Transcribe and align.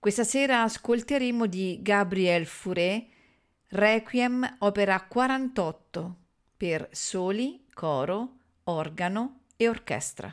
Questa 0.00 0.22
sera 0.22 0.62
ascolteremo 0.62 1.46
di 1.46 1.80
Gabriel 1.82 2.46
Fauré 2.46 3.04
Requiem 3.70 4.58
opera 4.60 5.02
48 5.02 6.16
per 6.56 6.88
soli, 6.92 7.66
coro, 7.74 8.36
organo 8.64 9.40
e 9.56 9.68
orchestra. 9.68 10.32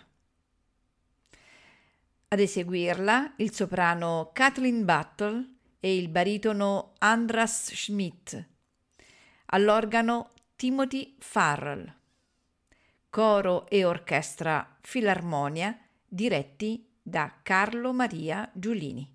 Ad 2.27 2.40
eseguirla 2.40 3.34
il 3.38 3.52
soprano 3.52 4.30
Kathleen 4.34 4.85
Battle 4.85 5.55
e 5.79 5.98
il 5.98 6.10
baritono 6.10 6.94
Andras 7.00 7.74
Schmidt. 7.74 8.48
All'organo 9.46 10.29
Timothy 10.55 11.16
Farrell. 11.18 11.91
Coro 13.10 13.68
e 13.68 13.84
orchestra 13.84 14.77
Filarmonia 14.82 15.76
diretti 16.07 16.88
da 17.02 17.40
Carlo 17.41 17.94
Maria 17.94 18.48
Giulini. 18.54 19.15